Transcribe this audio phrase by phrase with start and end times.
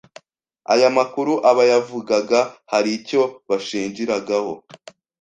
[0.73, 2.39] Aya makuru abayavugaga
[2.71, 4.53] haricyo bashingiragaho